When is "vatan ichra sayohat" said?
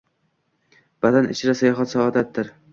1.07-1.95